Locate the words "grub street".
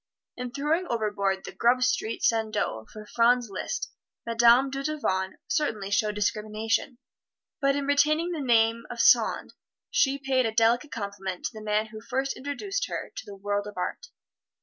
1.51-2.23